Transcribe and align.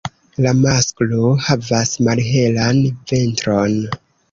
La 0.45 0.53
masklo 0.61 1.33
havas 1.49 1.93
malhelan 2.09 2.83
ventron. 3.13 3.79